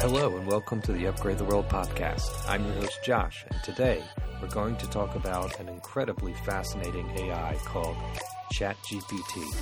Hello, 0.00 0.36
and 0.36 0.46
welcome 0.46 0.80
to 0.82 0.92
the 0.92 1.08
Upgrade 1.08 1.38
the 1.38 1.44
World 1.44 1.68
podcast. 1.68 2.30
I'm 2.48 2.64
your 2.64 2.74
host, 2.74 3.00
Josh, 3.04 3.44
and 3.50 3.60
today 3.64 4.00
we're 4.40 4.46
going 4.46 4.76
to 4.76 4.88
talk 4.90 5.16
about 5.16 5.58
an 5.58 5.68
incredibly 5.68 6.34
fascinating 6.46 7.10
AI 7.18 7.58
called 7.64 7.96
ChatGPT. 8.54 9.56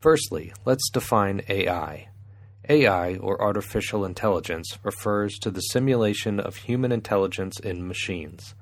Firstly, 0.00 0.52
let's 0.64 0.90
define 0.90 1.42
AI. 1.48 2.08
AI, 2.68 3.16
or 3.18 3.40
artificial 3.40 4.04
intelligence, 4.04 4.76
refers 4.82 5.38
to 5.38 5.52
the 5.52 5.60
simulation 5.60 6.40
of 6.40 6.56
human 6.56 6.90
intelligence 6.90 7.60
in 7.60 7.86
machines. 7.86 8.56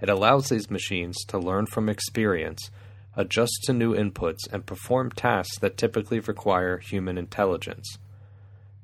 It 0.00 0.08
allows 0.08 0.48
these 0.48 0.70
machines 0.70 1.16
to 1.26 1.36
learn 1.36 1.66
from 1.66 1.88
experience, 1.88 2.70
adjust 3.16 3.64
to 3.64 3.72
new 3.72 3.92
inputs, 3.92 4.46
and 4.52 4.64
perform 4.64 5.10
tasks 5.10 5.58
that 5.58 5.76
typically 5.76 6.20
require 6.20 6.78
human 6.78 7.18
intelligence. 7.18 7.98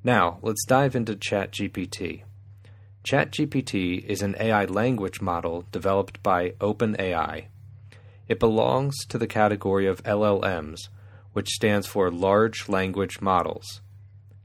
Now, 0.05 0.39
let's 0.43 0.65
dive 0.65 0.97
into 0.97 1.15
ChatGPT. 1.15 2.23
ChatGPT 3.05 4.05
is 4.05 4.21
an 4.21 4.35
AI 4.41 4.65
language 4.65 5.21
model 5.21 5.65
developed 5.71 6.23
by 6.23 6.51
OpenAI. 6.61 7.47
It 8.27 8.41
belongs 8.41 8.97
to 9.09 9.19
the 9.19 9.29
category 9.29 9.87
of 9.87 10.03
LLMs, 10.03 10.89
which 11.33 11.51
stands 11.51 11.87
for 11.87 12.11
Large 12.11 12.69
Language 12.69 13.21
Models. 13.21 13.81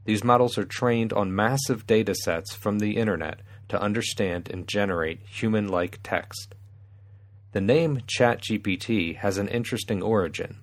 These 0.04 0.24
models 0.24 0.58
are 0.58 0.64
trained 0.64 1.12
on 1.12 1.34
massive 1.34 1.86
data 1.86 2.14
sets 2.14 2.54
from 2.54 2.78
the 2.78 2.96
internet 2.96 3.40
to 3.68 3.80
understand 3.80 4.48
and 4.50 4.66
generate 4.66 5.20
human 5.26 5.68
like 5.68 5.98
text. 6.02 6.54
The 7.52 7.60
name 7.60 8.02
ChatGPT 8.06 9.16
has 9.16 9.38
an 9.38 9.48
interesting 9.48 10.02
origin. 10.02 10.58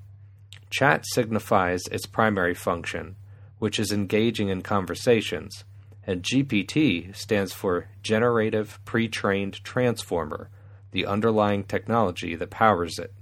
Chat 0.69 1.05
signifies 1.05 1.81
its 1.91 2.05
primary 2.05 2.53
function, 2.53 3.17
which 3.59 3.79
is 3.79 3.91
engaging 3.91 4.49
in 4.49 4.61
conversations, 4.61 5.63
and 6.05 6.23
GPT 6.23 7.15
stands 7.15 7.53
for 7.53 7.87
Generative 8.03 8.79
Pre 8.85 9.07
trained 9.07 9.63
Transformer, 9.63 10.49
the 10.91 11.05
underlying 11.05 11.63
technology 11.63 12.35
that 12.35 12.49
powers 12.49 12.99
it. 12.99 13.13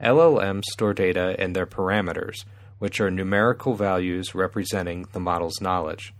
LLMs 0.00 0.64
store 0.72 0.94
data 0.94 1.34
and 1.38 1.54
their 1.54 1.66
parameters, 1.66 2.44
which 2.78 3.00
are 3.00 3.10
numerical 3.10 3.74
values 3.74 4.34
representing 4.34 5.06
the 5.12 5.20
model's 5.20 5.60
knowledge. 5.60 6.12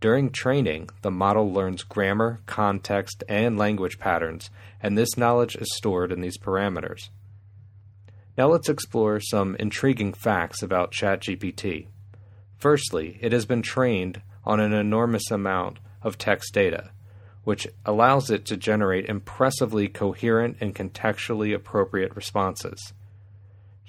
During 0.00 0.30
training, 0.30 0.88
the 1.02 1.10
model 1.10 1.52
learns 1.52 1.82
grammar, 1.82 2.40
context, 2.46 3.22
and 3.28 3.58
language 3.58 3.98
patterns, 3.98 4.48
and 4.80 4.96
this 4.96 5.18
knowledge 5.18 5.56
is 5.56 5.76
stored 5.76 6.10
in 6.10 6.22
these 6.22 6.38
parameters. 6.38 7.10
Now 8.38 8.46
let's 8.48 8.70
explore 8.70 9.20
some 9.20 9.56
intriguing 9.56 10.14
facts 10.14 10.62
about 10.62 10.92
ChatGPT. 10.92 11.88
Firstly, 12.60 13.18
it 13.22 13.32
has 13.32 13.46
been 13.46 13.62
trained 13.62 14.20
on 14.44 14.60
an 14.60 14.74
enormous 14.74 15.30
amount 15.30 15.78
of 16.02 16.18
text 16.18 16.52
data, 16.52 16.90
which 17.42 17.66
allows 17.86 18.30
it 18.30 18.44
to 18.46 18.56
generate 18.56 19.06
impressively 19.06 19.88
coherent 19.88 20.58
and 20.60 20.74
contextually 20.74 21.54
appropriate 21.54 22.14
responses. 22.14 22.92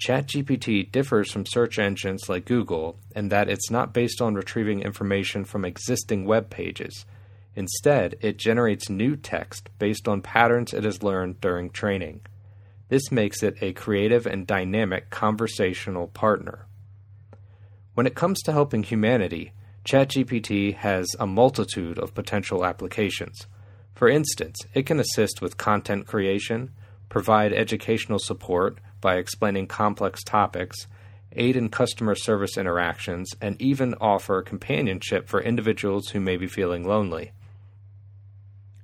ChatGPT 0.02 0.90
differs 0.90 1.30
from 1.30 1.44
search 1.44 1.78
engines 1.78 2.30
like 2.30 2.46
Google 2.46 2.98
in 3.14 3.28
that 3.28 3.50
it's 3.50 3.70
not 3.70 3.92
based 3.92 4.22
on 4.22 4.34
retrieving 4.34 4.80
information 4.80 5.44
from 5.44 5.66
existing 5.66 6.24
web 6.24 6.48
pages. 6.48 7.04
Instead, 7.54 8.16
it 8.22 8.38
generates 8.38 8.88
new 8.88 9.16
text 9.16 9.68
based 9.78 10.08
on 10.08 10.22
patterns 10.22 10.72
it 10.72 10.84
has 10.84 11.02
learned 11.02 11.42
during 11.42 11.68
training. 11.68 12.22
This 12.88 13.12
makes 13.12 13.42
it 13.42 13.56
a 13.60 13.74
creative 13.74 14.26
and 14.26 14.46
dynamic 14.46 15.10
conversational 15.10 16.08
partner. 16.08 16.66
When 17.94 18.06
it 18.06 18.14
comes 18.14 18.40
to 18.42 18.52
helping 18.52 18.82
humanity, 18.82 19.52
ChatGPT 19.84 20.76
has 20.76 21.14
a 21.18 21.26
multitude 21.26 21.98
of 21.98 22.14
potential 22.14 22.64
applications. 22.64 23.46
For 23.94 24.08
instance, 24.08 24.58
it 24.72 24.86
can 24.86 24.98
assist 24.98 25.42
with 25.42 25.58
content 25.58 26.06
creation, 26.06 26.70
provide 27.08 27.52
educational 27.52 28.18
support 28.18 28.78
by 29.02 29.16
explaining 29.16 29.66
complex 29.66 30.22
topics, 30.24 30.86
aid 31.32 31.56
in 31.56 31.68
customer 31.68 32.14
service 32.14 32.56
interactions, 32.56 33.30
and 33.40 33.60
even 33.60 33.94
offer 34.00 34.40
companionship 34.40 35.28
for 35.28 35.42
individuals 35.42 36.08
who 36.08 36.20
may 36.20 36.36
be 36.38 36.46
feeling 36.46 36.84
lonely. 36.84 37.32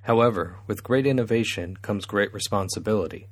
However, 0.02 0.56
with 0.66 0.82
great 0.82 1.06
innovation 1.06 1.76
comes 1.80 2.04
great 2.04 2.32
responsibility. 2.34 3.28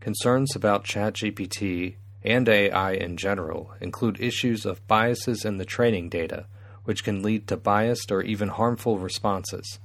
Concerns 0.00 0.54
about 0.56 0.84
ChatGPT 0.84 1.96
and 2.24 2.48
AI 2.48 2.92
in 2.92 3.16
general 3.16 3.72
include 3.80 4.20
issues 4.20 4.64
of 4.64 4.86
biases 4.88 5.44
in 5.44 5.58
the 5.58 5.64
training 5.64 6.08
data, 6.08 6.46
which 6.84 7.04
can 7.04 7.22
lead 7.22 7.46
to 7.48 7.56
biased 7.56 8.10
or 8.10 8.22
even 8.22 8.48
harmful 8.48 8.98
responses. 8.98 9.78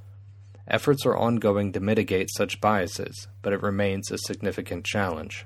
Efforts 0.68 1.06
are 1.06 1.18
ongoing 1.18 1.72
to 1.74 1.80
mitigate 1.80 2.30
such 2.36 2.62
biases, 2.62 3.28
but 3.42 3.54
it 3.54 3.62
remains 3.62 4.12
a 4.12 4.18
significant 4.20 4.86
challenge. 4.86 5.46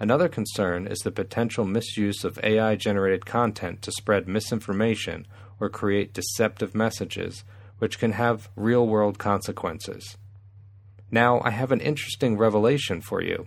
Another 0.00 0.28
concern 0.28 0.86
is 0.86 0.98
the 1.00 1.12
potential 1.12 1.64
misuse 1.64 2.24
of 2.24 2.40
AI 2.42 2.74
generated 2.74 3.26
content 3.26 3.82
to 3.82 3.92
spread 3.92 4.26
misinformation 4.26 5.26
or 5.60 5.68
create 5.68 6.12
deceptive 6.12 6.74
messages, 6.74 7.44
which 7.78 7.98
can 7.98 8.12
have 8.12 8.48
real 8.56 8.86
world 8.86 9.18
consequences. 9.18 10.16
Now, 11.10 11.40
I 11.44 11.50
have 11.50 11.70
an 11.70 11.80
interesting 11.80 12.36
revelation 12.36 13.00
for 13.00 13.22
you. 13.22 13.46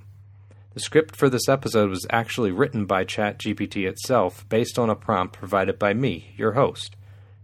The 0.77 0.83
script 0.83 1.15
for 1.15 1.27
this 1.27 1.49
episode 1.49 1.89
was 1.89 2.05
actually 2.11 2.51
written 2.51 2.85
by 2.85 3.03
ChatGPT 3.03 3.89
itself 3.89 4.47
based 4.47 4.77
on 4.77 4.91
a 4.91 4.95
prompt 4.95 5.35
provided 5.35 5.79
by 5.79 5.95
me, 5.95 6.35
your 6.37 6.51
host. 6.51 6.95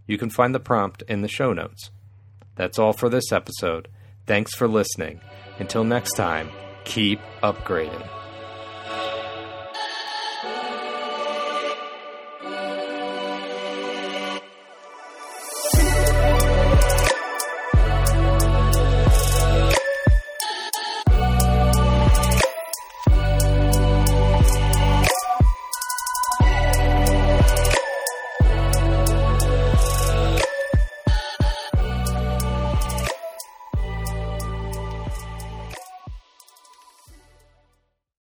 You 0.06 0.18
can 0.18 0.30
find 0.30 0.54
the 0.54 0.60
prompt 0.60 1.02
in 1.08 1.22
the 1.22 1.26
show 1.26 1.52
notes. 1.52 1.90
That's 2.54 2.78
all 2.78 2.92
for 2.92 3.08
this 3.08 3.32
episode. 3.32 3.88
Thanks 4.24 4.54
for 4.54 4.68
listening. 4.68 5.20
Until 5.58 5.82
next 5.82 6.12
time, 6.12 6.48
keep 6.84 7.18
upgrading. 7.42 8.08